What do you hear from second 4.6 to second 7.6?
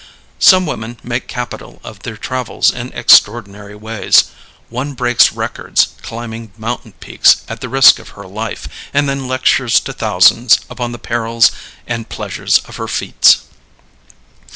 One breaks records climbing mountain peaks